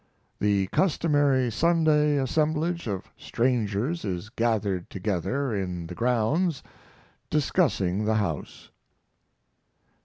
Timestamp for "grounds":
5.93-6.63